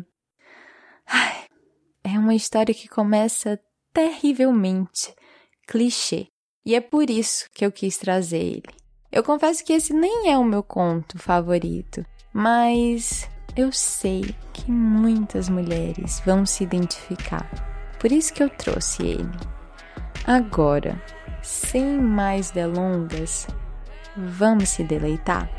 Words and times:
Ai, 1.04 1.44
é 2.04 2.10
uma 2.10 2.36
história 2.36 2.72
que 2.72 2.86
começa 2.86 3.58
terrivelmente 3.92 5.12
clichê. 5.66 6.28
E 6.64 6.76
é 6.76 6.80
por 6.80 7.10
isso 7.10 7.50
que 7.52 7.66
eu 7.66 7.72
quis 7.72 7.98
trazer 7.98 8.38
ele. 8.38 8.76
Eu 9.10 9.24
confesso 9.24 9.64
que 9.64 9.72
esse 9.72 9.92
nem 9.92 10.30
é 10.30 10.38
o 10.38 10.44
meu 10.44 10.62
conto 10.62 11.18
favorito, 11.18 12.06
mas 12.32 13.28
eu 13.56 13.72
sei 13.72 14.32
que 14.52 14.70
muitas 14.70 15.48
mulheres 15.48 16.22
vão 16.24 16.46
se 16.46 16.62
identificar. 16.62 17.50
Por 17.98 18.12
isso 18.12 18.32
que 18.32 18.44
eu 18.44 18.50
trouxe 18.50 19.04
ele. 19.04 19.32
Agora, 20.24 21.02
sem 21.42 21.98
mais 21.98 22.52
delongas, 22.52 23.48
vamos 24.16 24.68
se 24.68 24.84
deleitar? 24.84 25.50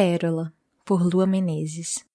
Pérola, 0.00 0.50
por 0.82 1.02
Lua 1.02 1.26
Menezes. 1.26 2.06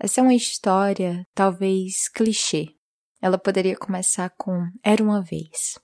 Essa 0.00 0.20
é 0.20 0.22
uma 0.24 0.34
história, 0.34 1.24
talvez 1.32 2.08
clichê. 2.08 2.74
Ela 3.20 3.38
poderia 3.38 3.76
começar 3.76 4.28
com 4.30 4.68
Era 4.82 5.00
uma 5.00 5.22
vez. 5.22 5.78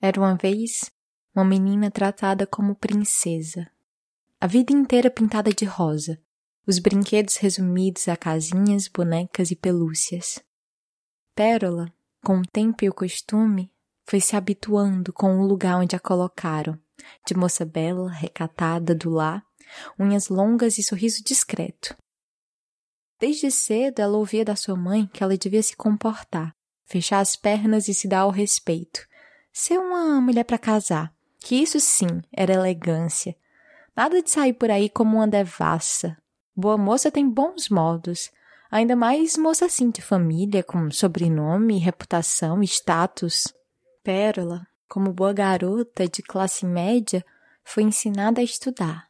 Era 0.00 0.20
uma 0.20 0.36
vez 0.36 0.92
uma 1.34 1.44
menina 1.44 1.90
tratada 1.90 2.46
como 2.46 2.76
princesa. 2.76 3.68
A 4.40 4.46
vida 4.46 4.72
inteira 4.72 5.10
pintada 5.10 5.52
de 5.52 5.64
rosa, 5.64 6.22
os 6.68 6.78
brinquedos 6.78 7.34
resumidos 7.34 8.06
a 8.06 8.16
casinhas, 8.16 8.86
bonecas 8.86 9.50
e 9.50 9.56
pelúcias. 9.56 10.38
Pérola, 11.34 11.92
com 12.24 12.38
o 12.38 12.46
tempo 12.46 12.84
e 12.84 12.88
o 12.88 12.94
costume, 12.94 13.72
foi 14.04 14.20
se 14.20 14.36
habituando 14.36 15.12
com 15.12 15.40
o 15.40 15.44
lugar 15.44 15.80
onde 15.80 15.96
a 15.96 15.98
colocaram, 15.98 16.78
de 17.26 17.34
moça 17.34 17.64
bela, 17.64 18.08
recatada 18.08 18.94
do 18.94 19.10
lar, 19.10 19.44
unhas 19.98 20.28
longas 20.28 20.78
e 20.78 20.82
sorriso 20.82 21.22
discreto. 21.24 21.96
Desde 23.20 23.50
cedo 23.50 24.00
ela 24.00 24.18
ouvia 24.18 24.44
da 24.44 24.56
sua 24.56 24.76
mãe 24.76 25.06
que 25.06 25.22
ela 25.22 25.36
devia 25.36 25.62
se 25.62 25.76
comportar, 25.76 26.54
fechar 26.86 27.20
as 27.20 27.36
pernas 27.36 27.88
e 27.88 27.94
se 27.94 28.08
dar 28.08 28.20
ao 28.20 28.30
respeito, 28.30 29.06
ser 29.52 29.78
uma 29.78 30.20
mulher 30.20 30.44
para 30.44 30.58
casar, 30.58 31.14
que 31.38 31.54
isso 31.54 31.78
sim 31.78 32.22
era 32.32 32.54
elegância. 32.54 33.36
Nada 33.94 34.22
de 34.22 34.30
sair 34.30 34.54
por 34.54 34.70
aí 34.70 34.88
como 34.88 35.18
uma 35.18 35.28
devassa, 35.28 36.16
Boa 36.54 36.76
moça 36.76 37.10
tem 37.10 37.26
bons 37.26 37.70
modos, 37.70 38.30
ainda 38.70 38.94
mais 38.94 39.38
moça 39.38 39.64
assim 39.64 39.90
de 39.90 40.02
família, 40.02 40.62
com 40.62 40.90
sobrenome, 40.90 41.78
reputação, 41.78 42.62
status. 42.62 43.48
Pérola, 44.02 44.66
como 44.86 45.14
boa 45.14 45.32
garota 45.32 46.06
de 46.06 46.22
classe 46.22 46.66
média, 46.66 47.24
foi 47.64 47.84
ensinada 47.84 48.42
a 48.42 48.44
estudar, 48.44 49.08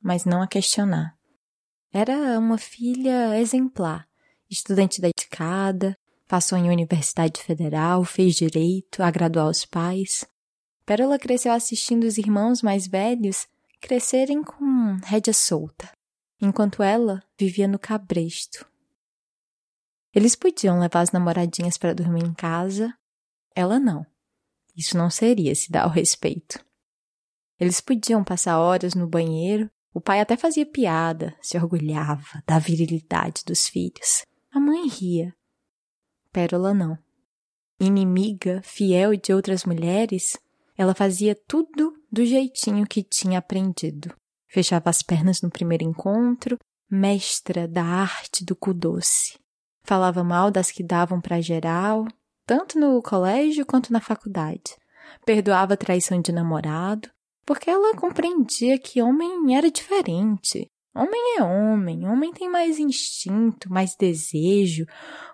mas 0.00 0.24
não 0.24 0.42
a 0.42 0.46
questionar. 0.46 1.16
Era 1.92 2.38
uma 2.38 2.58
filha 2.58 3.38
exemplar, 3.38 4.08
estudante 4.48 5.00
dedicada, 5.00 5.96
passou 6.28 6.56
em 6.56 6.70
universidade 6.70 7.42
federal, 7.42 8.04
fez 8.04 8.36
direito, 8.36 9.02
agradou 9.02 9.42
aos 9.42 9.64
pais. 9.64 10.24
Pérola 10.86 11.18
cresceu 11.18 11.52
assistindo 11.52 12.04
os 12.04 12.18
irmãos 12.18 12.62
mais 12.62 12.86
velhos 12.86 13.46
crescerem 13.80 14.42
com 14.42 14.98
rédea 15.04 15.32
solta 15.32 15.90
enquanto 16.40 16.82
ela 16.82 17.22
vivia 17.38 17.68
no 17.68 17.78
cabresto. 17.78 18.66
Eles 20.14 20.34
podiam 20.34 20.80
levar 20.80 21.00
as 21.00 21.12
namoradinhas 21.12 21.76
para 21.76 21.94
dormir 21.94 22.24
em 22.24 22.32
casa, 22.32 22.96
ela 23.54 23.78
não. 23.78 24.04
Isso 24.76 24.96
não 24.96 25.10
seria 25.10 25.54
se 25.54 25.70
dar 25.70 25.84
ao 25.84 25.90
respeito. 25.90 26.64
Eles 27.58 27.80
podiam 27.80 28.24
passar 28.24 28.58
horas 28.58 28.94
no 28.94 29.06
banheiro, 29.06 29.70
o 29.92 30.00
pai 30.00 30.20
até 30.20 30.36
fazia 30.36 30.64
piada, 30.64 31.36
se 31.40 31.56
orgulhava 31.56 32.42
da 32.46 32.58
virilidade 32.58 33.42
dos 33.44 33.68
filhos. 33.68 34.24
A 34.52 34.60
mãe 34.60 34.88
ria. 34.88 35.34
Pérola 36.32 36.72
não. 36.72 36.96
Inimiga, 37.78 38.60
fiel 38.62 39.16
de 39.16 39.32
outras 39.32 39.64
mulheres, 39.64 40.38
ela 40.76 40.94
fazia 40.94 41.34
tudo 41.46 41.92
do 42.10 42.24
jeitinho 42.24 42.86
que 42.86 43.02
tinha 43.02 43.38
aprendido. 43.38 44.14
Fechava 44.48 44.90
as 44.90 45.02
pernas 45.02 45.40
no 45.42 45.50
primeiro 45.50 45.84
encontro, 45.84 46.58
mestra 46.90 47.68
da 47.68 47.84
arte 47.84 48.44
do 48.44 48.56
cu 48.56 48.74
doce. 48.74 49.38
Falava 49.82 50.22
mal 50.22 50.50
das 50.50 50.70
que 50.70 50.82
davam 50.82 51.20
para 51.20 51.40
geral, 51.40 52.06
tanto 52.46 52.78
no 52.78 53.00
colégio 53.02 53.64
quanto 53.64 53.92
na 53.92 54.00
faculdade. 54.00 54.76
Perdoava 55.24 55.76
traição 55.76 56.20
de 56.20 56.32
namorado, 56.32 57.10
porque 57.44 57.70
ela 57.70 57.96
compreendia 57.96 58.78
que 58.78 59.02
homem 59.02 59.56
era 59.56 59.70
diferente. 59.70 60.70
Homem 60.94 61.36
é 61.38 61.42
homem, 61.42 62.06
homem 62.06 62.32
tem 62.32 62.48
mais 62.48 62.78
instinto, 62.78 63.72
mais 63.72 63.94
desejo, 63.94 64.84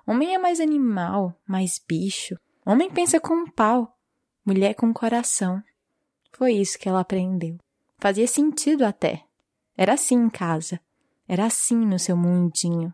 homem 0.06 0.34
é 0.34 0.38
mais 0.38 0.60
animal, 0.60 1.34
mais 1.46 1.80
bicho. 1.86 2.36
Homem 2.64 2.90
pensa 2.90 3.18
com 3.18 3.34
um 3.34 3.50
pau, 3.50 3.96
mulher 4.44 4.74
com 4.74 4.92
coração. 4.92 5.62
Foi 6.32 6.52
isso 6.52 6.78
que 6.78 6.88
ela 6.88 7.00
aprendeu. 7.00 7.56
Fazia 7.98 8.26
sentido 8.26 8.84
até. 8.84 9.24
Era 9.76 9.94
assim 9.94 10.16
em 10.16 10.28
casa. 10.28 10.78
Era 11.26 11.46
assim 11.46 11.86
no 11.86 11.98
seu 11.98 12.16
mundinho. 12.16 12.92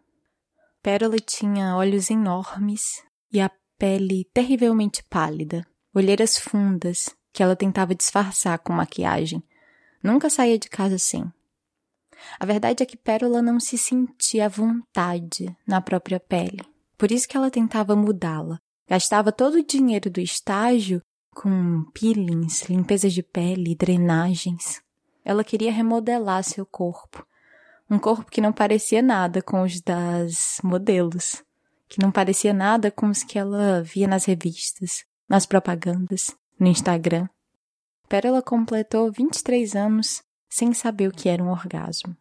Pérola 0.80 1.16
tinha 1.18 1.76
olhos 1.76 2.10
enormes 2.10 3.02
e 3.32 3.40
a 3.40 3.50
pele 3.76 4.24
terrivelmente 4.32 5.02
pálida, 5.04 5.66
olheiras 5.94 6.38
fundas 6.38 7.06
que 7.32 7.43
ela 7.43 7.56
tentava 7.56 7.94
disfarçar 7.94 8.59
com 8.59 8.72
maquiagem. 8.72 9.43
Nunca 10.03 10.28
saía 10.28 10.59
de 10.59 10.69
casa 10.69 10.98
sem. 10.98 11.25
A 12.38 12.47
verdade 12.47 12.82
é 12.82 12.87
que 12.87 12.97
Pérola 12.97 13.43
não 13.43 13.59
se 13.59 13.76
sentia 13.78 14.47
à 14.47 14.48
vontade 14.48 15.56
na 15.66 15.81
própria 15.81 16.20
pele. 16.20 16.65
Por 16.97 17.10
isso 17.10 17.26
que 17.26 17.37
ela 17.37 17.50
tentava 17.50 17.97
mudá-la. 17.97 18.61
Gastava 18.88 19.32
todo 19.32 19.55
o 19.56 19.64
dinheiro 19.64 20.11
do 20.11 20.20
estágio 20.20 21.00
com 21.34 21.84
peelings, 21.93 22.62
limpezas 22.69 23.12
de 23.12 23.23
pele, 23.23 23.75
drenagens. 23.75 24.82
Ela 25.25 25.43
queria 25.43 25.73
remodelar 25.73 26.44
seu 26.44 26.67
corpo. 26.67 27.26
Um 27.88 27.99
corpo 27.99 28.31
que 28.31 28.40
não 28.40 28.52
parecia 28.52 29.02
nada 29.02 29.43
com 29.43 29.62
os 29.62 29.81
das 29.81 30.61
modelos, 30.62 31.43
que 31.88 32.00
não 32.00 32.11
parecia 32.11 32.52
nada 32.52 32.90
com 32.90 33.08
os 33.08 33.23
que 33.23 33.38
ela 33.38 33.82
via 33.82 34.06
nas 34.06 34.25
revistas, 34.25 35.05
nas 35.28 35.46
propagandas, 35.46 36.35
no 36.62 36.69
Instagram. 36.69 37.26
Pérola 38.09 38.41
completou 38.41 39.11
23 39.11 39.75
anos 39.75 40.23
sem 40.49 40.73
saber 40.73 41.09
o 41.09 41.11
que 41.11 41.29
era 41.29 41.43
um 41.43 41.50
orgasmo. 41.50 42.17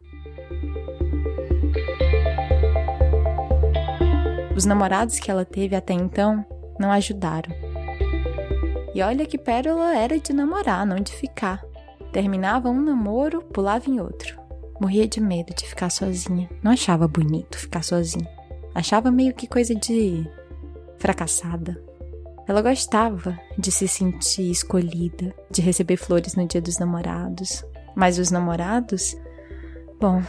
Os 4.56 4.64
namorados 4.64 5.20
que 5.20 5.30
ela 5.30 5.44
teve 5.44 5.76
até 5.76 5.94
então 5.94 6.44
não 6.76 6.90
ajudaram. 6.90 7.54
E 8.92 9.00
olha 9.00 9.24
que 9.24 9.38
Pérola 9.38 9.96
era 9.96 10.18
de 10.18 10.32
namorar, 10.32 10.84
não 10.84 10.96
de 10.96 11.12
ficar. 11.12 11.62
Terminava 12.12 12.68
um 12.68 12.82
namoro, 12.82 13.42
pulava 13.42 13.88
em 13.88 14.00
outro. 14.00 14.36
Morria 14.80 15.06
de 15.06 15.20
medo 15.20 15.54
de 15.54 15.64
ficar 15.68 15.88
sozinha. 15.88 16.50
Não 16.64 16.72
achava 16.72 17.06
bonito 17.06 17.56
ficar 17.56 17.84
sozinha. 17.84 18.28
Achava 18.74 19.08
meio 19.12 19.32
que 19.34 19.46
coisa 19.46 19.72
de 19.72 20.28
fracassada. 20.98 21.80
Ela 22.46 22.60
gostava 22.60 23.38
de 23.56 23.70
se 23.70 23.86
sentir 23.86 24.50
escolhida, 24.50 25.34
de 25.50 25.62
receber 25.62 25.96
flores 25.96 26.34
no 26.34 26.46
dia 26.46 26.60
dos 26.60 26.78
namorados. 26.78 27.64
Mas 27.94 28.18
os 28.18 28.30
namorados, 28.30 29.16
bom, 30.00 30.22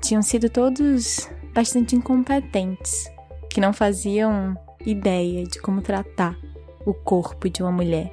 tinham 0.00 0.22
sido 0.22 0.48
todos 0.48 1.28
bastante 1.54 1.94
incompetentes, 1.94 3.04
que 3.50 3.60
não 3.60 3.72
faziam 3.72 4.56
ideia 4.84 5.44
de 5.44 5.60
como 5.60 5.80
tratar 5.80 6.36
o 6.84 6.92
corpo 6.92 7.48
de 7.48 7.62
uma 7.62 7.70
mulher. 7.70 8.12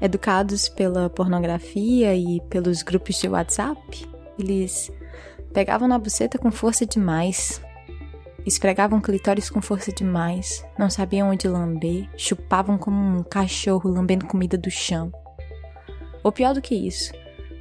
Educados 0.00 0.68
pela 0.68 1.10
pornografia 1.10 2.14
e 2.14 2.40
pelos 2.48 2.82
grupos 2.82 3.16
de 3.16 3.28
WhatsApp, 3.28 4.08
eles 4.38 4.90
pegavam 5.52 5.88
na 5.88 5.98
buceta 5.98 6.38
com 6.38 6.50
força 6.50 6.86
demais, 6.86 7.60
esfregavam 8.46 9.00
clitóris 9.00 9.50
com 9.50 9.60
força 9.60 9.92
demais, 9.92 10.64
não 10.78 10.88
sabiam 10.88 11.30
onde 11.30 11.48
lamber, 11.48 12.08
chupavam 12.16 12.78
como 12.78 12.96
um 12.96 13.22
cachorro 13.22 13.90
lambendo 13.90 14.26
comida 14.26 14.56
do 14.56 14.70
chão. 14.70 15.12
Ou 16.22 16.32
pior 16.32 16.54
do 16.54 16.62
que 16.62 16.74
isso, 16.74 17.12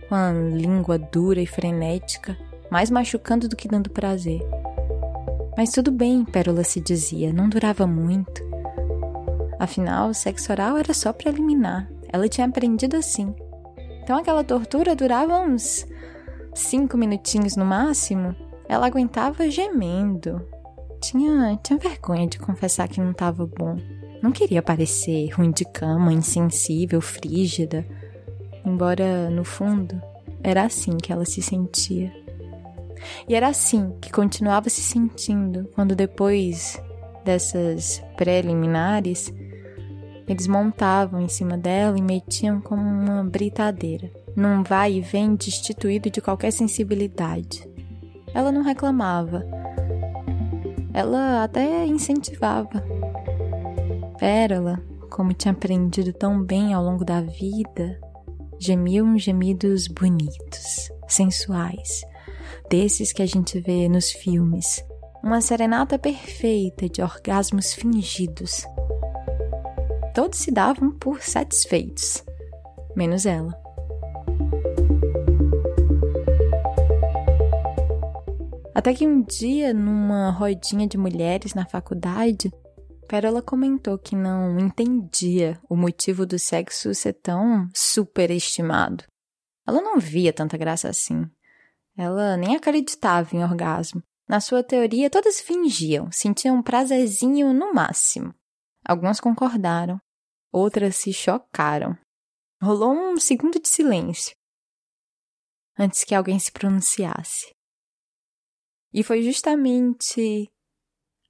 com 0.07 0.15
a 0.15 0.31
língua 0.31 0.97
dura 0.97 1.41
e 1.41 1.45
frenética, 1.45 2.37
mais 2.69 2.89
machucando 2.89 3.47
do 3.47 3.55
que 3.55 3.67
dando 3.67 3.89
prazer. 3.89 4.41
Mas 5.57 5.71
tudo 5.71 5.91
bem, 5.91 6.23
Pérola 6.23 6.63
se 6.63 6.79
dizia, 6.79 7.33
não 7.33 7.49
durava 7.49 7.85
muito. 7.85 8.41
Afinal, 9.59 10.09
o 10.09 10.13
sexo 10.13 10.51
oral 10.51 10.77
era 10.77 10.93
só 10.93 11.11
preliminar. 11.11 11.89
Ela 12.11 12.29
tinha 12.29 12.47
aprendido 12.47 12.95
assim. 12.95 13.35
Então 14.01 14.17
aquela 14.17 14.43
tortura 14.43 14.95
durava 14.95 15.37
uns 15.39 15.85
cinco 16.55 16.97
minutinhos 16.97 17.55
no 17.55 17.65
máximo. 17.65 18.33
Ela 18.67 18.87
aguentava 18.87 19.49
gemendo. 19.49 20.41
Tinha, 21.01 21.57
tinha 21.63 21.79
vergonha 21.79 22.27
de 22.27 22.37
confessar 22.39 22.87
que 22.87 22.99
não 22.99 23.11
estava 23.11 23.45
bom. 23.45 23.77
Não 24.21 24.31
queria 24.31 24.61
parecer 24.61 25.29
ruim 25.29 25.51
de 25.51 25.63
cama, 25.65 26.11
insensível, 26.11 26.99
frígida. 26.99 27.85
Embora, 28.65 29.29
no 29.29 29.43
fundo, 29.43 30.01
era 30.43 30.63
assim 30.63 30.97
que 30.97 31.11
ela 31.11 31.25
se 31.25 31.41
sentia. 31.41 32.13
E 33.27 33.35
era 33.35 33.47
assim 33.47 33.93
que 34.01 34.11
continuava 34.11 34.69
se 34.69 34.81
sentindo 34.81 35.69
quando 35.73 35.95
depois 35.95 36.81
dessas 37.23 38.03
preliminares 38.17 39.33
eles 40.27 40.47
montavam 40.47 41.21
em 41.21 41.27
cima 41.27 41.57
dela 41.57 41.97
e 41.97 42.01
metiam 42.01 42.61
como 42.61 42.81
uma 42.81 43.23
britadeira, 43.23 44.11
num 44.35 44.61
vai 44.61 44.93
e 44.93 45.01
vem 45.01 45.35
destituído 45.35 46.09
de 46.11 46.21
qualquer 46.21 46.51
sensibilidade. 46.51 47.67
Ela 48.31 48.51
não 48.51 48.61
reclamava. 48.61 49.43
Ela 50.99 51.45
até 51.45 51.85
incentivava. 51.85 52.83
Pérola, 54.19 54.83
como 55.09 55.33
tinha 55.33 55.53
aprendido 55.53 56.11
tão 56.11 56.43
bem 56.43 56.73
ao 56.73 56.83
longo 56.83 57.05
da 57.05 57.21
vida, 57.21 57.97
gemia 58.59 59.01
uns 59.01 59.23
gemidos 59.23 59.87
bonitos, 59.87 60.91
sensuais, 61.07 62.01
desses 62.69 63.13
que 63.13 63.21
a 63.21 63.25
gente 63.25 63.61
vê 63.61 63.87
nos 63.87 64.11
filmes. 64.11 64.83
Uma 65.23 65.39
serenata 65.39 65.97
perfeita 65.97 66.89
de 66.89 67.01
orgasmos 67.01 67.73
fingidos. 67.73 68.65
Todos 70.13 70.39
se 70.39 70.51
davam 70.51 70.91
por 70.91 71.21
satisfeitos, 71.21 72.25
menos 72.93 73.25
ela. 73.25 73.57
Até 78.79 78.93
que 78.93 79.05
um 79.05 79.21
dia, 79.21 79.73
numa 79.73 80.29
rodinha 80.29 80.87
de 80.87 80.97
mulheres 80.97 81.53
na 81.53 81.65
faculdade, 81.65 82.49
Pérola 83.09 83.41
comentou 83.41 83.99
que 83.99 84.15
não 84.15 84.57
entendia 84.57 85.59
o 85.69 85.75
motivo 85.75 86.25
do 86.25 86.39
sexo 86.39 86.95
ser 86.95 87.11
tão 87.11 87.67
superestimado. 87.75 89.03
Ela 89.67 89.81
não 89.81 89.99
via 89.99 90.31
tanta 90.31 90.57
graça 90.57 90.87
assim. 90.87 91.29
Ela 91.97 92.37
nem 92.37 92.55
acreditava 92.55 93.35
em 93.35 93.43
orgasmo. 93.43 94.01
Na 94.25 94.39
sua 94.39 94.63
teoria, 94.63 95.09
todas 95.09 95.41
fingiam, 95.41 96.09
sentiam 96.09 96.55
um 96.55 96.63
prazerzinho 96.63 97.53
no 97.53 97.73
máximo. 97.73 98.33
Algumas 98.85 99.19
concordaram, 99.19 99.99
outras 100.53 100.95
se 100.95 101.11
chocaram. 101.11 101.97
Rolou 102.63 102.93
um 102.93 103.19
segundo 103.19 103.59
de 103.59 103.67
silêncio 103.67 104.33
antes 105.77 106.05
que 106.05 106.15
alguém 106.15 106.39
se 106.39 106.49
pronunciasse. 106.49 107.58
E 108.93 109.03
foi 109.03 109.21
justamente 109.21 110.51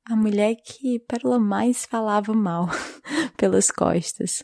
a 0.05 0.15
mulher 0.15 0.55
que 0.55 0.99
Pérola 0.99 1.37
mais 1.37 1.85
falava 1.85 2.33
mal 2.33 2.67
pelas 3.37 3.69
costas. 3.69 4.43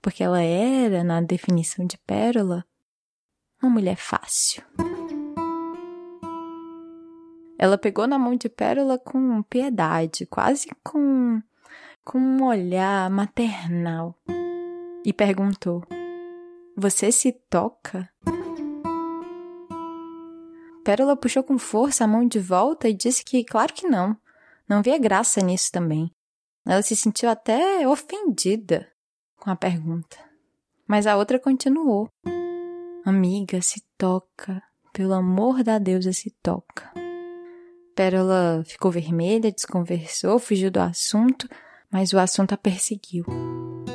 Porque 0.00 0.22
ela 0.22 0.40
era, 0.40 1.02
na 1.02 1.20
definição 1.20 1.86
de 1.86 1.98
Pérola, 1.98 2.64
uma 3.62 3.70
mulher 3.70 3.96
fácil. 3.96 4.62
Ela 7.58 7.78
pegou 7.78 8.06
na 8.06 8.18
mão 8.18 8.36
de 8.36 8.48
Pérola 8.48 8.98
com 8.98 9.42
piedade, 9.44 10.26
quase 10.26 10.68
com, 10.82 11.40
com 12.04 12.18
um 12.18 12.44
olhar 12.44 13.08
maternal, 13.10 14.14
e 15.04 15.12
perguntou: 15.12 15.82
Você 16.76 17.10
se 17.10 17.32
toca? 17.32 18.10
Pérola 20.84 21.16
puxou 21.16 21.42
com 21.42 21.58
força 21.58 22.04
a 22.04 22.06
mão 22.06 22.28
de 22.28 22.38
volta 22.38 22.88
e 22.88 22.94
disse 22.94 23.24
que, 23.24 23.42
claro 23.42 23.72
que 23.72 23.88
não, 23.88 24.14
não 24.68 24.82
via 24.82 24.98
graça 24.98 25.40
nisso 25.40 25.72
também. 25.72 26.10
Ela 26.66 26.82
se 26.82 26.94
sentiu 26.94 27.30
até 27.30 27.88
ofendida 27.88 28.86
com 29.36 29.50
a 29.50 29.56
pergunta. 29.56 30.16
Mas 30.86 31.06
a 31.06 31.16
outra 31.16 31.38
continuou: 31.38 32.08
Amiga, 33.04 33.60
se 33.62 33.82
toca, 33.96 34.62
pelo 34.92 35.14
amor 35.14 35.62
da 35.62 35.78
deusa, 35.78 36.12
se 36.12 36.30
toca. 36.42 36.92
Pérola 37.94 38.62
ficou 38.66 38.90
vermelha, 38.90 39.52
desconversou, 39.52 40.38
fugiu 40.38 40.70
do 40.70 40.80
assunto, 40.80 41.48
mas 41.90 42.12
o 42.12 42.18
assunto 42.18 42.52
a 42.52 42.56
perseguiu. 42.56 43.24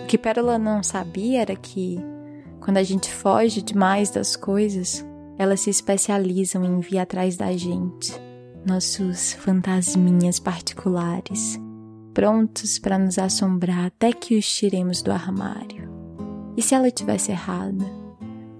O 0.03 0.07
que 0.07 0.17
Pérola 0.17 0.57
não 0.57 0.81
sabia 0.81 1.41
era 1.41 1.55
que, 1.55 1.97
quando 2.61 2.77
a 2.77 2.83
gente 2.83 3.11
foge 3.11 3.61
demais 3.61 4.09
das 4.09 4.35
coisas, 4.35 5.05
elas 5.39 5.61
se 5.61 5.69
especializam 5.69 6.65
em 6.65 6.81
vir 6.81 6.99
atrás 6.99 7.37
da 7.37 7.55
gente, 7.55 8.13
nossos 8.67 9.31
fantasminhas 9.35 10.37
particulares, 10.37 11.57
prontos 12.13 12.77
para 12.77 12.99
nos 12.99 13.17
assombrar 13.17 13.85
até 13.85 14.11
que 14.11 14.37
os 14.37 14.45
tiremos 14.45 15.01
do 15.01 15.13
armário. 15.13 15.89
E 16.57 16.61
se 16.61 16.75
ela 16.75 16.91
tivesse 16.91 17.31
errada? 17.31 17.85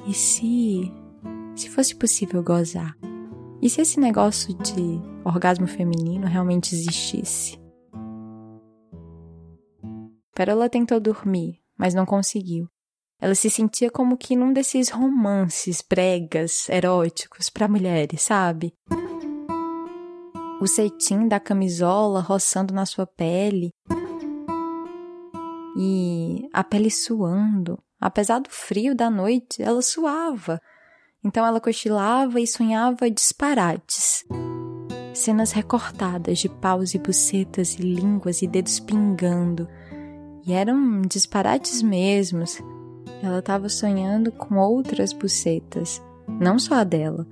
E 0.08 0.14
se. 0.14 0.90
se 1.54 1.70
fosse 1.70 1.94
possível 1.94 2.42
gozar? 2.42 2.96
E 3.62 3.70
se 3.70 3.82
esse 3.82 4.00
negócio 4.00 4.54
de 4.54 5.02
orgasmo 5.26 5.68
feminino 5.68 6.28
realmente 6.28 6.74
existisse? 6.74 7.60
Pérola 10.34 10.70
tentou 10.70 10.98
dormir, 11.02 11.60
mas 11.78 11.94
não 11.94 12.06
conseguiu. 12.06 12.70
Ela 13.22 13.36
se 13.36 13.50
sentia 13.50 13.92
como 13.92 14.18
que 14.18 14.36
num 14.36 14.54
desses 14.54 14.90
romances 14.90 15.84
bregas, 15.88 16.70
eróticos 16.70 17.50
para 17.50 17.68
mulheres, 17.68 18.22
sabe? 18.22 18.74
O 20.62 20.68
cetim 20.68 21.28
da 21.28 21.40
camisola 21.40 22.22
roçando 22.22 22.74
na 22.74 22.86
sua 22.86 23.06
pele 23.06 23.72
e 25.78 26.48
a 26.54 26.64
pele 26.64 26.90
suando. 26.90 27.78
Apesar 28.00 28.40
do 28.40 28.50
frio 28.50 28.96
da 28.96 29.10
noite, 29.10 29.62
ela 29.62 29.82
suava. 29.82 30.62
Então 31.24 31.46
ela 31.46 31.60
cochilava 31.60 32.40
e 32.40 32.48
sonhava 32.48 33.10
disparates. 33.10 34.24
Cenas 35.14 35.52
recortadas 35.52 36.40
de 36.40 36.48
paus 36.48 36.94
e 36.94 37.00
bucetas 37.00 37.76
e 37.76 37.82
línguas 37.82 38.42
e 38.42 38.48
dedos 38.48 38.80
pingando. 38.80 39.68
E 40.46 40.54
eram 40.54 41.02
disparates 41.02 41.82
mesmos. 41.82 42.58
Ela 43.22 43.40
estava 43.40 43.68
sonhando 43.70 44.32
com 44.32 44.58
outras 44.58 45.12
bucetas, 45.12 46.02
não 46.28 46.58
só 46.58 46.76
a 46.76 46.84
dela. 46.84 47.28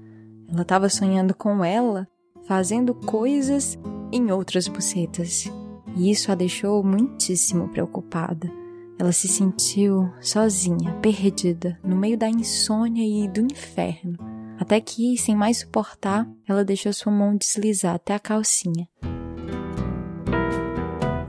Ela 0.50 0.62
estava 0.62 0.90
sonhando 0.90 1.34
com 1.34 1.64
ela 1.64 2.08
fazendo 2.48 2.94
coisas 2.94 3.78
em 4.12 4.32
outras 4.32 4.68
bucetas. 4.68 5.52
E 5.96 6.10
isso 6.12 6.32
a 6.32 6.36
deixou 6.36 6.84
muitíssimo 6.84 7.68
preocupada. 7.70 8.52
Ela 9.00 9.12
se 9.12 9.28
sentiu 9.28 10.12
sozinha, 10.22 10.94
perdida, 11.02 11.78
no 11.84 11.96
meio 11.96 12.18
da 12.18 12.30
insônia 12.30 13.04
e 13.04 13.28
do 13.28 13.42
inferno. 13.42 14.18
Até 14.60 14.82
que, 14.82 15.18
sem 15.18 15.36
mais 15.36 15.60
suportar, 15.60 16.28
ela 16.48 16.66
deixou 16.66 16.92
sua 16.92 17.12
mão 17.12 17.36
deslizar 17.36 17.96
até 17.96 18.16
a 18.16 18.20
calcinha. 18.20 18.88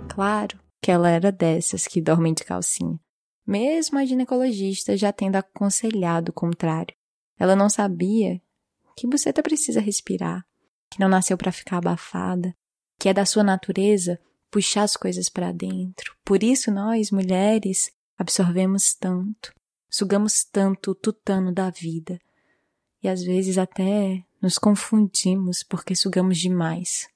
Claro 0.09 0.59
que 0.81 0.91
ela 0.91 1.11
era 1.11 1.31
dessas 1.31 1.87
que 1.87 2.01
dormem 2.01 2.33
de 2.33 2.43
calcinha, 2.45 2.99
mesmo 3.49 3.99
a 3.99 4.05
ginecologista 4.05 4.95
já 4.95 5.11
tendo 5.11 5.37
aconselhado 5.37 6.29
o 6.29 6.35
contrário. 6.35 6.95
Ela 7.39 7.57
não 7.57 7.71
sabia 7.71 8.43
que 8.95 9.07
buceta 9.07 9.43
precisa 9.43 9.81
respirar, 9.81 10.45
que 10.91 11.01
não 11.01 11.09
nasceu 11.09 11.39
para 11.39 11.51
ficar 11.51 11.79
abafada, 11.79 12.55
que 12.99 13.09
é 13.09 13.15
da 13.15 13.25
sua 13.25 13.43
natureza 13.43 14.21
puxar 14.51 14.83
as 14.83 14.99
coisas 14.99 15.31
para 15.31 15.51
dentro. 15.51 16.15
Por 16.27 16.43
isso 16.43 16.71
nós, 16.71 17.11
mulheres, 17.11 17.91
absorvemos 18.19 18.93
tanto, 18.93 19.55
sugamos 19.89 20.45
tanto 20.45 20.91
o 20.91 20.95
tutano 20.95 21.51
da 21.51 21.71
vida. 21.71 22.21
E 23.03 23.09
às 23.09 23.23
vezes 23.23 23.57
até 23.57 24.25
nos 24.43 24.59
confundimos 24.59 25.63
porque 25.63 25.97
sugamos 25.97 26.37
demais. 26.37 27.09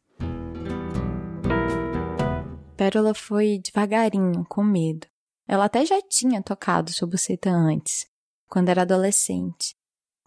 Pérola 2.75 3.13
foi 3.13 3.61
devagarinho, 3.63 4.47
com 4.49 4.65
medo. 4.65 5.12
Ela 5.47 5.65
até 5.65 5.85
já 5.85 6.01
tinha 6.03 6.43
tocado 6.43 6.93
sua 6.93 7.09
buceta 7.09 7.51
antes, 7.51 8.07
quando 8.49 8.69
era 8.69 8.83
adolescente. 8.83 9.77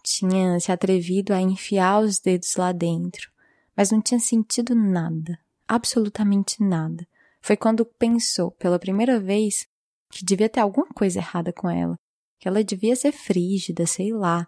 Tinha 0.02 0.60
se 0.60 0.70
atrevido 0.70 1.32
a 1.32 1.40
enfiar 1.40 2.00
os 2.00 2.20
dedos 2.20 2.56
lá 2.56 2.70
dentro, 2.72 3.30
mas 3.76 3.90
não 3.90 4.00
tinha 4.00 4.20
sentido 4.20 4.74
nada, 4.74 5.38
absolutamente 5.66 6.62
nada. 6.62 7.06
Foi 7.40 7.56
quando 7.56 7.84
pensou, 7.84 8.50
pela 8.52 8.78
primeira 8.78 9.18
vez, 9.18 9.66
que 10.10 10.24
devia 10.24 10.48
ter 10.48 10.60
alguma 10.60 10.88
coisa 10.88 11.18
errada 11.18 11.52
com 11.52 11.68
ela, 11.68 11.98
que 12.38 12.48
ela 12.48 12.62
devia 12.62 12.94
ser 12.94 13.12
frígida, 13.12 13.86
sei 13.86 14.12
lá. 14.12 14.46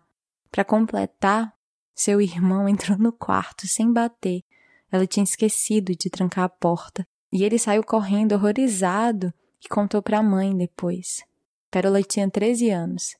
Para 0.51 0.65
completar, 0.65 1.53
seu 1.95 2.21
irmão 2.21 2.69
entrou 2.69 2.99
no 2.99 3.13
quarto 3.13 3.67
sem 3.67 3.93
bater. 3.93 4.43
Ela 4.91 5.07
tinha 5.07 5.25
esquecido 5.25 5.95
de 5.95 6.09
trancar 6.09 6.45
a 6.45 6.49
porta 6.49 7.07
e 7.33 7.45
ele 7.45 7.59
saiu 7.59 7.85
correndo 7.85 8.33
horrorizado 8.33 9.33
e 9.65 9.69
contou 9.69 10.03
para 10.03 10.19
a 10.19 10.23
mãe 10.23 10.57
depois. 10.57 11.25
Pérola 11.71 12.03
tinha 12.03 12.31
13 12.31 12.71
anos. 12.71 13.17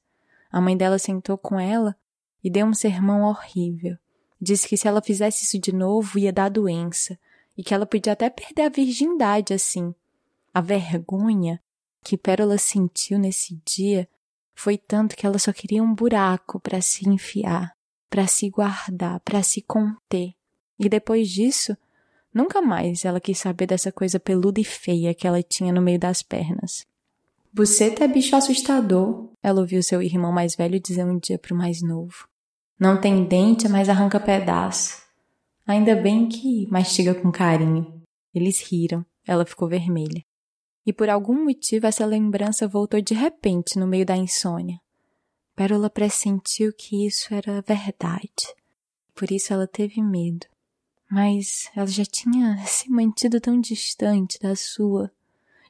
A 0.51 0.61
mãe 0.61 0.77
dela 0.77 0.99
sentou 0.99 1.37
com 1.37 1.59
ela 1.59 1.97
e 2.43 2.51
deu 2.51 2.67
um 2.67 2.75
sermão 2.75 3.23
horrível. 3.23 3.97
Disse 4.41 4.69
que 4.69 4.77
se 4.77 4.87
ela 4.87 5.03
fizesse 5.03 5.45
isso 5.45 5.59
de 5.59 5.73
novo 5.73 6.19
ia 6.19 6.33
dar 6.33 6.49
doença 6.49 7.19
e 7.57 7.63
que 7.63 7.75
ela 7.75 7.85
podia 7.85 8.13
até 8.13 8.31
perder 8.31 8.63
a 8.63 8.69
virgindade 8.69 9.53
assim. 9.53 9.95
A 10.55 10.61
vergonha 10.61 11.61
que 12.03 12.17
Pérola 12.17 12.57
sentiu 12.57 13.19
nesse 13.19 13.61
dia 13.67 14.09
foi 14.55 14.79
tanto 14.79 15.17
que 15.17 15.27
ela 15.27 15.39
só 15.39 15.53
queria 15.53 15.83
um 15.83 15.95
buraco 15.95 16.59
para 16.59 16.81
se 16.81 17.09
enfiar, 17.09 17.77
para 18.09 18.27
se 18.27 18.49
guardar, 18.49 19.21
para 19.21 19.43
se 19.43 19.61
conter. 19.61 20.35
E 20.79 20.89
depois 20.89 21.29
disso, 21.29 21.77
Nunca 22.39 22.63
mais 22.63 23.05
ela 23.05 23.21
quis 23.21 23.37
saber 23.37 23.67
dessa 23.67 23.91
coisa 23.91 24.21
peluda 24.21 24.61
e 24.61 24.65
feia 24.65 25.13
que 25.13 25.27
ela 25.27 25.43
tinha 25.43 25.73
no 25.73 25.83
meio 25.83 25.99
das 25.99 26.23
pernas. 26.23 26.87
Buceta 27.53 28.05
é 28.05 28.07
bicho 28.07 28.37
assustador, 28.37 29.29
ela 29.43 29.61
ouviu 29.61 29.83
seu 29.83 30.01
irmão 30.01 30.31
mais 30.31 30.55
velho 30.55 30.79
dizer 30.79 31.05
um 31.05 31.19
dia 31.19 31.37
para 31.37 31.53
o 31.53 31.59
mais 31.59 31.83
novo. 31.83 32.29
Não 32.79 33.01
tem 33.01 33.25
dente, 33.25 33.69
mas 33.69 33.89
arranca 33.89 34.21
pedaço. 34.21 35.03
Ainda 35.67 35.97
bem 35.97 36.29
que 36.29 36.69
mastiga 36.71 37.13
com 37.13 37.33
carinho. 37.33 38.01
Eles 38.33 38.61
riram, 38.61 39.05
ela 39.27 39.45
ficou 39.45 39.67
vermelha. 39.67 40.25
E 40.87 40.93
por 40.93 41.11
algum 41.11 41.45
motivo 41.45 41.89
essa 41.89 42.07
lembrança 42.07 42.69
voltou 42.69 43.01
de 43.01 43.15
repente 43.15 43.77
no 43.77 43.87
meio 43.89 44.07
da 44.07 44.17
insônia. 44.17 44.79
Pérola 45.57 45.91
pressentiu 45.91 46.73
que 46.73 47.05
isso 47.05 47.35
era 47.35 47.61
verdade. 47.63 48.55
Por 49.13 49.29
isso 49.33 49.53
ela 49.53 49.67
teve 49.67 50.01
medo 50.01 50.47
mas 51.11 51.71
ela 51.75 51.87
já 51.87 52.05
tinha 52.05 52.59
se 52.67 52.91
mantido 52.91 53.41
tão 53.41 53.61
distante 53.61 54.39
da 54.39 54.55
sua, 54.55 55.11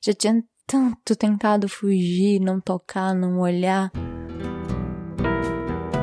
já 0.03 0.13
tinha 0.13 0.43
tanto 0.67 1.17
tentado 1.17 1.69
fugir, 1.69 2.41
não 2.41 2.61
tocar, 2.61 3.15
não 3.15 3.41
olhar. 3.41 3.91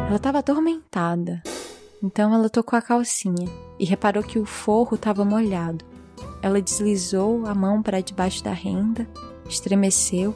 Ela 0.08 0.15
estava 0.15 0.39
atormentada. 0.39 1.44
Então 2.01 2.34
ela 2.34 2.50
tocou 2.50 2.77
a 2.77 2.82
calcinha 2.82 3.48
e 3.80 3.86
reparou 3.86 4.24
que 4.24 4.39
o 4.39 4.46
forro 4.46 4.96
estava 4.96 5.25
molhado. 5.25 5.86
Ela 6.42 6.62
deslizou 6.62 7.46
a 7.46 7.54
mão 7.54 7.82
para 7.82 8.01
debaixo 8.01 8.44
da 8.44 8.54
renda, 8.54 9.08
estremeceu, 9.50 10.36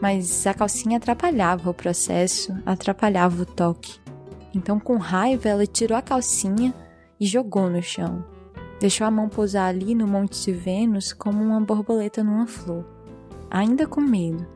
mas 0.00 0.46
a 0.46 0.54
calcinha 0.54 0.98
atrapalhava 0.98 1.70
o 1.70 1.74
processo, 1.74 2.54
atrapalhava 2.64 3.42
o 3.42 3.46
toque. 3.46 3.98
Então, 4.54 4.78
com 4.78 4.96
raiva, 4.96 5.48
ela 5.48 5.66
tirou 5.66 5.96
a 5.96 6.02
calcinha 6.02 6.74
e 7.18 7.26
jogou 7.26 7.68
no 7.70 7.82
chão. 7.82 8.35
Deixou 8.78 9.06
a 9.06 9.10
mão 9.10 9.28
pousar 9.28 9.68
ali 9.68 9.94
no 9.94 10.06
Monte 10.06 10.44
de 10.44 10.52
Vênus 10.52 11.12
como 11.12 11.42
uma 11.42 11.60
borboleta 11.60 12.22
numa 12.22 12.46
flor. 12.46 12.84
Ainda 13.50 13.86
com 13.86 14.00
medo, 14.00 14.46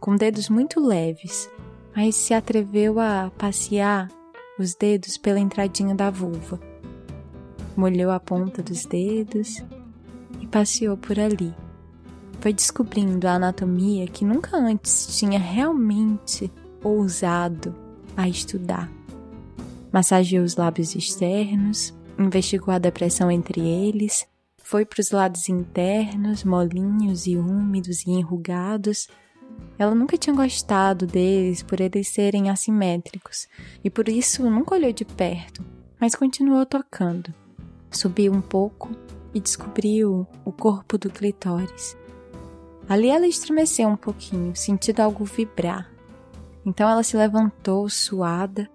com 0.00 0.16
dedos 0.16 0.48
muito 0.48 0.80
leves, 0.80 1.48
mas 1.94 2.16
se 2.16 2.34
atreveu 2.34 2.98
a 2.98 3.30
passear 3.36 4.08
os 4.58 4.74
dedos 4.74 5.16
pela 5.16 5.38
entradinha 5.38 5.94
da 5.94 6.10
vulva. 6.10 6.58
Molhou 7.76 8.10
a 8.10 8.18
ponta 8.18 8.62
dos 8.62 8.84
dedos 8.84 9.62
e 10.40 10.46
passeou 10.46 10.96
por 10.96 11.18
ali. 11.18 11.54
Foi 12.40 12.52
descobrindo 12.52 13.26
a 13.26 13.34
anatomia 13.34 14.06
que 14.06 14.24
nunca 14.24 14.56
antes 14.56 15.16
tinha 15.16 15.38
realmente 15.38 16.52
ousado 16.82 17.74
a 18.16 18.28
estudar. 18.28 18.90
Massageou 19.92 20.44
os 20.44 20.56
lábios 20.56 20.94
externos, 20.94 21.94
investigou 22.18 22.74
a 22.74 22.78
depressão 22.78 23.30
entre 23.30 23.60
eles, 23.60 24.26
foi 24.62 24.84
para 24.84 25.00
os 25.00 25.10
lados 25.10 25.48
internos, 25.48 26.44
molinhos 26.44 27.26
e 27.26 27.36
úmidos 27.36 28.06
e 28.06 28.10
enrugados. 28.10 29.08
Ela 29.78 29.94
nunca 29.94 30.18
tinha 30.18 30.36
gostado 30.36 31.06
deles 31.06 31.62
por 31.62 31.80
eles 31.80 32.08
serem 32.08 32.50
assimétricos 32.50 33.48
e 33.82 33.88
por 33.88 34.08
isso 34.08 34.48
nunca 34.50 34.74
olhou 34.74 34.92
de 34.92 35.04
perto, 35.04 35.64
mas 35.98 36.14
continuou 36.14 36.66
tocando. 36.66 37.32
Subiu 37.90 38.32
um 38.32 38.42
pouco 38.42 38.90
e 39.32 39.40
descobriu 39.40 40.26
o 40.44 40.52
corpo 40.52 40.98
do 40.98 41.08
clitóris. 41.08 41.96
Ali 42.88 43.08
ela 43.08 43.26
estremeceu 43.26 43.88
um 43.88 43.96
pouquinho, 43.96 44.54
sentindo 44.54 45.00
algo 45.00 45.24
vibrar. 45.24 45.90
Então 46.64 46.88
ela 46.88 47.02
se 47.02 47.16
levantou, 47.16 47.88
suada, 47.88 48.68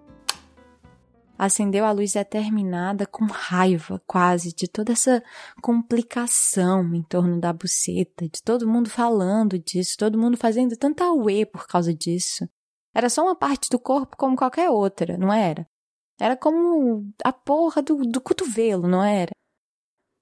acendeu 1.38 1.84
a 1.84 1.92
luz 1.92 2.12
determinada 2.12 3.06
com 3.06 3.24
raiva 3.24 4.00
quase 4.06 4.54
de 4.54 4.68
toda 4.68 4.92
essa 4.92 5.22
complicação 5.60 6.94
em 6.94 7.02
torno 7.02 7.40
da 7.40 7.52
buceta, 7.52 8.28
de 8.28 8.42
todo 8.42 8.68
mundo 8.68 8.88
falando 8.88 9.58
disso, 9.58 9.96
todo 9.98 10.18
mundo 10.18 10.36
fazendo 10.36 10.76
tanta 10.76 11.12
uê 11.12 11.44
por 11.44 11.66
causa 11.66 11.92
disso. 11.92 12.48
Era 12.94 13.10
só 13.10 13.22
uma 13.22 13.34
parte 13.34 13.68
do 13.68 13.78
corpo 13.78 14.16
como 14.16 14.36
qualquer 14.36 14.70
outra, 14.70 15.18
não 15.18 15.32
era? 15.32 15.66
Era 16.18 16.36
como 16.36 17.12
a 17.24 17.32
porra 17.32 17.82
do, 17.82 17.96
do 17.96 18.20
cotovelo, 18.20 18.86
não 18.86 19.02
era? 19.02 19.32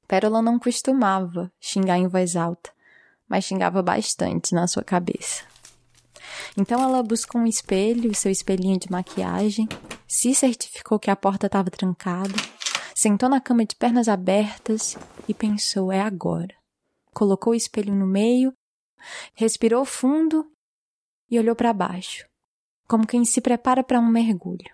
Pérola 0.08 0.40
não 0.40 0.58
costumava 0.58 1.52
xingar 1.60 1.98
em 1.98 2.08
voz 2.08 2.34
alta, 2.34 2.70
mas 3.28 3.44
xingava 3.44 3.82
bastante 3.82 4.54
na 4.54 4.66
sua 4.66 4.82
cabeça. 4.82 5.44
Então 6.56 6.82
ela 6.82 7.02
buscou 7.02 7.40
um 7.40 7.46
espelho, 7.46 8.14
seu 8.14 8.30
espelhinho 8.30 8.78
de 8.78 8.90
maquiagem, 8.90 9.68
se 10.12 10.34
certificou 10.34 10.98
que 10.98 11.10
a 11.10 11.16
porta 11.16 11.46
estava 11.46 11.70
trancada, 11.70 12.34
sentou 12.94 13.30
na 13.30 13.40
cama 13.40 13.64
de 13.64 13.74
pernas 13.74 14.08
abertas 14.08 14.94
e 15.26 15.32
pensou: 15.32 15.90
é 15.90 16.02
agora. 16.02 16.54
Colocou 17.14 17.54
o 17.54 17.56
espelho 17.56 17.94
no 17.94 18.06
meio, 18.06 18.52
respirou 19.34 19.86
fundo 19.86 20.52
e 21.30 21.38
olhou 21.38 21.56
para 21.56 21.72
baixo, 21.72 22.28
como 22.86 23.06
quem 23.06 23.24
se 23.24 23.40
prepara 23.40 23.82
para 23.82 23.98
um 23.98 24.06
mergulho. 24.06 24.70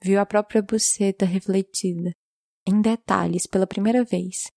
Viu 0.00 0.18
a 0.18 0.24
própria 0.24 0.62
buceta 0.62 1.26
refletida, 1.26 2.10
em 2.66 2.80
detalhes 2.80 3.46
pela 3.46 3.66
primeira 3.66 4.02
vez, 4.02 4.50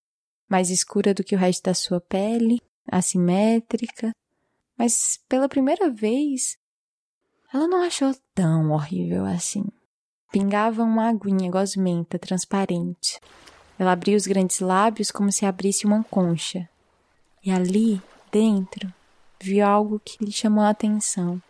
mais 0.47 0.69
escura 0.69 1.13
do 1.13 1.25
que 1.25 1.35
o 1.35 1.37
resto 1.37 1.63
da 1.63 1.73
sua 1.73 1.99
pele, 1.99 2.61
assimétrica, 2.89 4.13
mas 4.77 5.19
pela 5.27 5.49
primeira 5.49 5.91
vez 5.91 6.57
ela 7.53 7.67
não 7.67 7.81
achou 7.83 8.15
tão 8.33 8.71
horrível 8.71 9.25
assim. 9.25 9.65
Pingava 10.35 10.83
uma 10.83 11.07
aguinha 11.07 11.49
gosmenta, 11.49 12.19
transparente. 12.19 13.21
Ela 13.79 13.93
abriu 13.93 14.17
os 14.17 14.27
grandes 14.27 14.59
lábios 14.59 15.09
como 15.09 15.31
se 15.31 15.45
abrisse 15.45 15.85
uma 15.85 16.03
concha. 16.03 16.67
E 17.41 17.49
ali, 17.49 18.01
dentro, 18.29 18.93
viu 19.39 19.65
algo 19.65 19.97
que 20.03 20.21
lhe 20.21 20.33
chamou 20.33 20.65
a 20.65 20.71
atenção. 20.71 21.41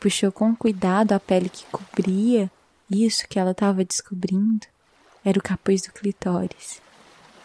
Puxou 0.00 0.32
com 0.32 0.56
cuidado 0.56 1.12
a 1.12 1.20
pele 1.20 1.50
que 1.50 1.66
cobria 1.66 2.50
isso 2.90 3.28
que 3.28 3.38
ela 3.38 3.50
estava 3.50 3.84
descobrindo. 3.84 4.66
Era 5.22 5.38
o 5.38 5.42
capuz 5.42 5.82
do 5.82 5.92
clitóris. 5.92 6.80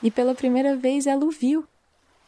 E 0.01 0.09
pela 0.09 0.33
primeira 0.33 0.77
vez 0.77 1.07
ela 1.07 1.25
o 1.25 1.29
viu 1.29 1.67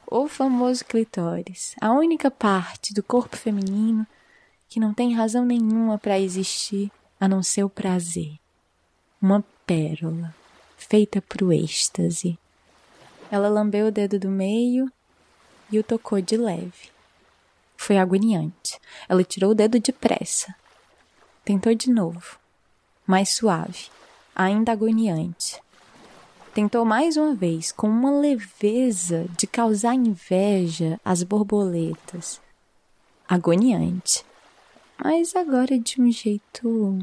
o 0.05 0.27
famoso 0.27 0.83
clitóris, 0.83 1.73
a 1.79 1.93
única 1.93 2.29
parte 2.29 2.93
do 2.93 3.01
corpo 3.01 3.37
feminino 3.37 4.05
que 4.67 4.77
não 4.77 4.93
tem 4.93 5.15
razão 5.15 5.45
nenhuma 5.45 5.97
para 5.97 6.19
existir 6.19 6.91
a 7.17 7.29
não 7.29 7.41
ser 7.41 7.63
o 7.63 7.69
prazer. 7.69 8.37
Uma 9.19 9.43
pérola 9.65 10.35
feita 10.77 11.19
pro 11.21 11.51
êxtase. 11.51 12.37
Ela 13.31 13.49
lambeu 13.49 13.87
o 13.87 13.91
dedo 13.91 14.19
do 14.19 14.29
meio 14.29 14.91
e 15.71 15.79
o 15.79 15.83
tocou 15.83 16.21
de 16.21 16.37
leve. 16.37 16.91
Foi 17.75 17.97
agoniante. 17.97 18.79
Ela 19.09 19.23
tirou 19.23 19.51
o 19.51 19.55
dedo 19.55 19.79
depressa. 19.79 20.53
Tentou 21.43 21.73
de 21.73 21.89
novo, 21.89 22.37
mais 23.07 23.29
suave, 23.29 23.87
ainda 24.35 24.71
agoniante. 24.71 25.61
Tentou 26.53 26.85
mais 26.85 27.17
uma 27.17 27.33
vez, 27.33 27.71
com 27.71 27.87
uma 27.87 28.11
leveza 28.19 29.25
de 29.37 29.47
causar 29.47 29.95
inveja 29.95 30.99
às 31.03 31.23
borboletas. 31.23 32.39
Agoniante. 33.27 34.23
Mas 35.03 35.35
agora 35.35 35.77
de 35.79 36.01
um 36.01 36.11
jeito 36.11 36.99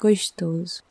gostoso. 0.00 0.87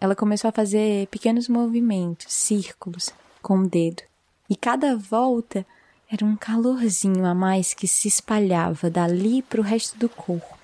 Ela 0.00 0.16
começou 0.16 0.48
a 0.48 0.52
fazer 0.52 1.06
pequenos 1.08 1.46
movimentos, 1.46 2.32
círculos, 2.32 3.10
com 3.42 3.58
o 3.58 3.68
dedo. 3.68 4.02
E 4.48 4.56
cada 4.56 4.96
volta 4.96 5.66
era 6.10 6.24
um 6.24 6.34
calorzinho 6.34 7.26
a 7.26 7.34
mais 7.34 7.74
que 7.74 7.86
se 7.86 8.08
espalhava 8.08 8.88
dali 8.88 9.42
para 9.42 9.60
o 9.60 9.64
resto 9.64 9.98
do 9.98 10.08
corpo. 10.08 10.58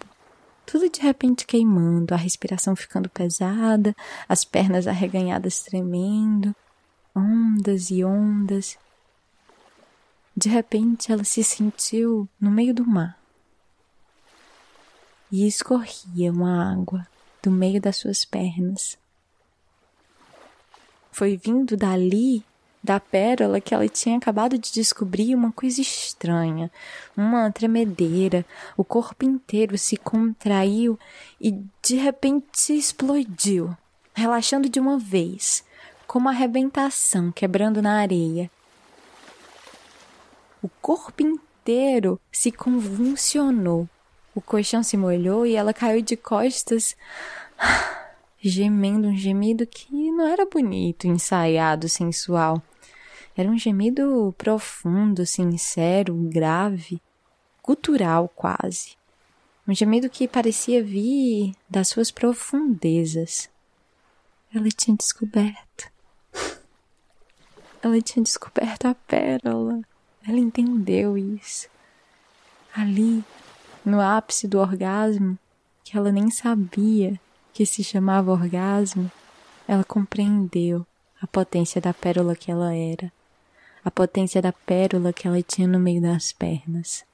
Tudo 0.65 0.89
de 0.91 1.01
repente 1.01 1.47
queimando, 1.47 2.13
a 2.13 2.17
respiração 2.17 2.75
ficando 2.75 3.09
pesada, 3.09 3.95
as 4.29 4.45
pernas 4.45 4.89
arreganhadas 4.89 5.61
tremendo, 5.61 6.57
ondas 7.15 7.91
e 7.91 8.03
ondas. 8.03 8.77
De 10.37 10.49
repente 10.49 11.13
ela 11.13 11.25
se 11.25 11.45
sentiu 11.45 12.29
no 12.41 12.51
meio 12.51 12.75
do 12.75 12.85
mar. 12.85 13.17
E 15.31 15.47
escorria 15.47 16.33
uma 16.33 16.73
água 16.73 17.07
do 17.43 17.51
meio 17.51 17.81
das 17.81 17.97
suas 17.97 18.25
pernas. 18.25 18.99
Foi 21.17 21.35
vindo 21.35 21.79
dali 21.79 22.45
da 22.85 23.01
pérola 23.01 23.59
que 23.59 23.73
ela 23.73 23.89
tinha 23.89 24.19
acabado 24.19 24.59
de 24.59 24.71
descobrir 24.71 25.35
uma 25.35 25.51
coisa 25.51 25.81
estranha, 25.81 26.71
uma 27.17 27.51
tremedeira. 27.51 28.45
O 28.77 28.85
corpo 28.85 29.25
inteiro 29.25 29.79
se 29.79 29.97
contraiu 29.97 30.99
e 31.41 31.59
de 31.81 31.97
repente 31.97 32.77
explodiu, 32.77 33.75
relaxando 34.13 34.69
de 34.69 34.79
uma 34.79 34.99
vez, 34.99 35.65
como 36.07 36.27
uma 36.27 36.33
arrebentação 36.33 37.33
quebrando 37.33 37.81
na 37.81 37.99
areia. 37.99 38.51
O 40.63 40.69
corpo 40.83 41.23
inteiro 41.23 42.21
se 42.31 42.53
convulsionou. 42.53 43.89
O 44.35 44.43
colchão 44.43 44.83
se 44.83 44.99
molhou 44.99 45.47
e 45.47 45.55
ela 45.55 45.73
caiu 45.73 46.03
de 46.03 46.15
costas 46.15 46.95
gemendo 48.49 49.09
um 49.09 49.17
gemido 49.17 49.67
que 49.67 50.11
não 50.11 50.27
era 50.27 50.47
bonito, 50.47 51.07
ensaiado, 51.07 51.89
sensual. 51.89 52.63
Era 53.37 53.51
um 53.51 53.59
gemido 53.59 54.35
profundo, 54.39 55.27
sincero, 55.27 56.15
grave, 56.15 57.01
gutural 57.63 58.29
quase. 58.35 58.97
Um 59.69 59.75
gemido 59.75 60.09
que 60.09 60.29
parecia 60.29 60.83
vir 60.83 61.55
das 61.69 61.89
suas 61.89 62.11
profundezas. 62.11 63.51
Ela 64.55 64.69
tinha 64.69 64.97
descoberto. 64.97 65.91
Ela 67.83 68.01
tinha 68.01 68.23
descoberto 68.23 68.87
a 68.87 68.95
pérola. 68.95 69.81
Ela 70.27 70.39
entendeu 70.39 71.19
isso. 71.19 71.69
Ali, 72.75 73.25
no 73.85 74.01
ápice 74.01 74.49
do 74.49 74.59
orgasmo, 74.59 75.39
que 75.85 75.97
ela 75.97 76.11
nem 76.11 76.31
sabia 76.31 77.21
que 77.57 77.65
se 77.65 77.83
chamava 77.83 78.31
orgasmo, 78.31 79.11
ela 79.67 79.83
compreendeu 79.83 80.87
a 81.23 81.27
potência 81.27 81.81
da 81.81 81.95
pérola 81.95 82.37
que 82.37 82.51
ela 82.51 82.75
era 82.75 83.11
a 83.87 83.91
potência 83.91 84.43
da 84.43 84.53
pérola 84.53 85.13
que 85.13 85.29
ela 85.29 85.41
tinha 85.41 85.69
no 85.69 85.79
meio 85.79 86.03
das 86.03 86.33
pernas. 86.33 87.05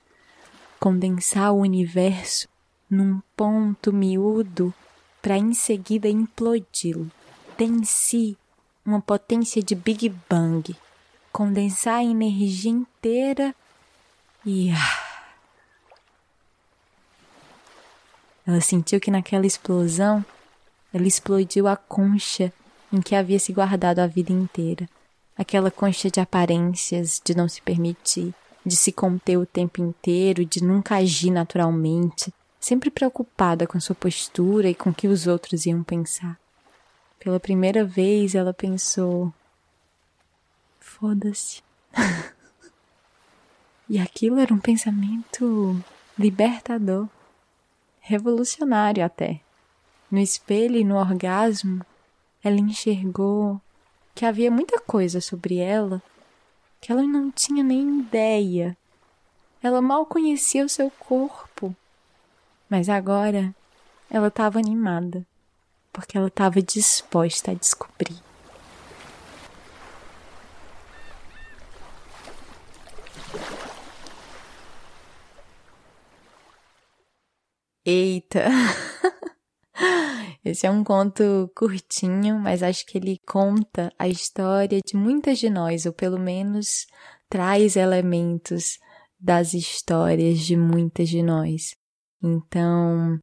Condensar 0.80 1.52
o 1.52 1.58
universo 1.60 2.48
num 2.88 3.20
ponto 3.36 3.92
miúdo 3.92 4.72
para 5.20 5.36
em 5.36 5.52
seguida 5.52 6.08
implodi-lo. 6.08 7.10
Tem 7.58 7.68
em 7.68 7.84
si 7.84 8.38
uma 8.86 9.02
potência 9.02 9.62
de 9.62 9.74
Big 9.74 10.08
Bang. 10.30 10.74
Condensar 11.30 11.96
a 11.96 12.04
energia 12.04 12.70
inteira 12.70 13.54
e. 14.46 14.70
Ah, 14.70 15.01
ela 18.46 18.60
sentiu 18.60 19.00
que 19.00 19.10
naquela 19.10 19.46
explosão 19.46 20.24
ela 20.92 21.06
explodiu 21.06 21.66
a 21.68 21.76
concha 21.76 22.52
em 22.92 23.00
que 23.00 23.14
havia 23.14 23.38
se 23.38 23.52
guardado 23.52 24.00
a 24.00 24.06
vida 24.06 24.32
inteira 24.32 24.88
aquela 25.36 25.70
concha 25.70 26.10
de 26.10 26.20
aparências, 26.20 27.20
de 27.24 27.36
não 27.36 27.48
se 27.48 27.60
permitir, 27.62 28.34
de 28.64 28.76
se 28.76 28.92
conter 28.92 29.36
o 29.36 29.46
tempo 29.46 29.82
inteiro, 29.82 30.44
de 30.44 30.62
nunca 30.62 30.96
agir 30.96 31.30
naturalmente, 31.30 32.32
sempre 32.60 32.90
preocupada 32.90 33.66
com 33.66 33.80
sua 33.80 33.96
postura 33.96 34.68
e 34.68 34.74
com 34.74 34.90
o 34.90 34.94
que 34.94 35.08
os 35.08 35.26
outros 35.26 35.66
iam 35.66 35.82
pensar. 35.82 36.38
Pela 37.18 37.40
primeira 37.40 37.84
vez 37.84 38.34
ela 38.34 38.52
pensou: 38.52 39.32
foda-se. 40.78 41.62
e 43.88 43.98
aquilo 43.98 44.38
era 44.38 44.54
um 44.54 44.58
pensamento 44.58 45.82
libertador, 46.18 47.08
revolucionário 48.02 49.04
até. 49.04 49.40
No 50.10 50.18
espelho 50.18 50.76
e 50.76 50.84
no 50.84 50.96
orgasmo, 50.96 51.80
ela 52.44 52.56
enxergou 52.56 53.58
que 54.14 54.26
havia 54.26 54.50
muita 54.50 54.78
coisa 54.80 55.20
sobre 55.20 55.56
ela 55.56 56.02
que 56.80 56.90
ela 56.90 57.02
não 57.04 57.30
tinha 57.30 57.62
nem 57.62 58.00
ideia. 58.00 58.76
Ela 59.62 59.80
mal 59.80 60.04
conhecia 60.04 60.64
o 60.64 60.68
seu 60.68 60.90
corpo. 60.90 61.74
Mas 62.68 62.88
agora 62.88 63.54
ela 64.10 64.26
estava 64.26 64.58
animada, 64.58 65.24
porque 65.92 66.18
ela 66.18 66.26
estava 66.26 66.60
disposta 66.60 67.52
a 67.52 67.54
descobrir. 67.54 68.20
Eita! 77.84 78.44
Esse 80.44 80.66
é 80.66 80.70
um 80.70 80.84
conto 80.84 81.50
curtinho, 81.56 82.38
mas 82.38 82.62
acho 82.62 82.86
que 82.86 82.96
ele 82.96 83.18
conta 83.26 83.92
a 83.98 84.08
história 84.08 84.80
de 84.84 84.96
muitas 84.96 85.38
de 85.38 85.50
nós, 85.50 85.84
ou 85.84 85.92
pelo 85.92 86.18
menos 86.18 86.86
traz 87.28 87.76
elementos 87.76 88.78
das 89.18 89.52
histórias 89.52 90.40
de 90.40 90.56
muitas 90.56 91.08
de 91.08 91.22
nós. 91.22 91.74
Então, 92.22 93.18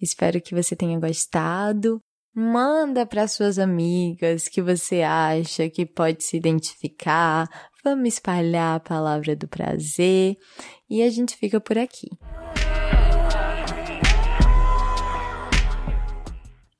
espero 0.00 0.42
que 0.42 0.54
você 0.54 0.76
tenha 0.76 1.00
gostado. 1.00 1.98
Manda 2.34 3.06
para 3.06 3.26
suas 3.26 3.58
amigas 3.58 4.46
que 4.46 4.60
você 4.60 5.02
acha 5.02 5.70
que 5.70 5.86
pode 5.86 6.22
se 6.22 6.36
identificar. 6.36 7.48
Vamos 7.82 8.08
espalhar 8.08 8.76
a 8.76 8.80
palavra 8.80 9.34
do 9.34 9.48
prazer 9.48 10.36
e 10.88 11.02
a 11.02 11.08
gente 11.08 11.34
fica 11.34 11.58
por 11.58 11.78
aqui. 11.78 12.08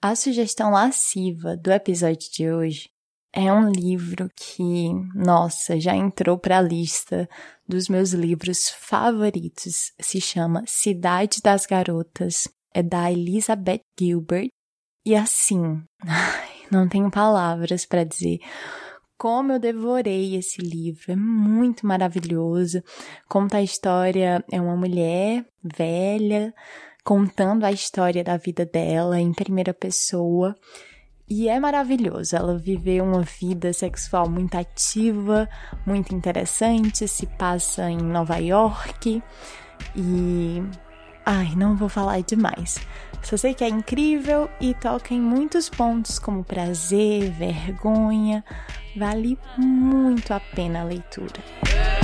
A 0.08 0.14
sugestão 0.14 0.70
lasciva 0.70 1.56
do 1.56 1.72
episódio 1.72 2.30
de 2.30 2.48
hoje 2.48 2.88
é 3.32 3.52
um 3.52 3.68
livro 3.68 4.30
que, 4.36 4.88
nossa, 5.12 5.80
já 5.80 5.96
entrou 5.96 6.38
para 6.38 6.58
a 6.58 6.62
lista 6.62 7.28
dos 7.66 7.88
meus 7.88 8.12
livros 8.12 8.68
favoritos. 8.68 9.90
Se 9.98 10.20
chama 10.20 10.62
Cidade 10.64 11.40
das 11.42 11.66
Garotas, 11.66 12.46
é 12.72 12.84
da 12.84 13.10
Elizabeth 13.10 13.80
Gilbert. 13.98 14.46
E 15.04 15.16
assim, 15.16 15.82
não 16.70 16.88
tenho 16.88 17.10
palavras 17.10 17.84
para 17.84 18.04
dizer 18.04 18.38
como 19.18 19.54
eu 19.54 19.58
devorei 19.58 20.36
esse 20.36 20.62
livro. 20.62 21.10
É 21.10 21.16
muito 21.16 21.84
maravilhoso. 21.84 22.80
Conta 23.28 23.56
a 23.56 23.62
história, 23.62 24.44
é 24.52 24.60
uma 24.60 24.76
mulher 24.76 25.44
velha 25.64 26.54
contando 27.06 27.62
a 27.62 27.70
história 27.70 28.24
da 28.24 28.36
vida 28.36 28.66
dela 28.66 29.20
em 29.20 29.32
primeira 29.32 29.72
pessoa. 29.72 30.56
E 31.28 31.48
é 31.48 31.58
maravilhoso. 31.60 32.34
Ela 32.34 32.58
viveu 32.58 33.04
uma 33.04 33.22
vida 33.22 33.72
sexual 33.72 34.28
muito 34.28 34.56
ativa, 34.56 35.48
muito 35.86 36.12
interessante, 36.12 37.06
se 37.06 37.26
passa 37.26 37.88
em 37.88 37.98
Nova 37.98 38.38
York 38.38 39.22
e. 39.94 40.62
Ai, 41.24 41.54
não 41.56 41.76
vou 41.76 41.88
falar 41.88 42.20
demais. 42.22 42.78
Só 43.22 43.36
sei 43.36 43.54
que 43.54 43.64
é 43.64 43.68
incrível 43.68 44.48
e 44.60 44.74
toca 44.74 45.14
em 45.14 45.20
muitos 45.20 45.68
pontos 45.68 46.18
como 46.18 46.44
prazer, 46.44 47.30
vergonha. 47.32 48.44
Vale 48.96 49.38
muito 49.56 50.32
a 50.32 50.40
pena 50.40 50.80
a 50.80 50.84
leitura. 50.84 51.95